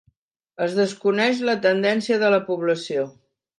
Es 0.67 0.77
desconeix 0.77 1.43
la 1.51 1.55
tendència 1.67 2.19
de 2.25 2.35
la 2.37 2.43
població. 2.51 3.07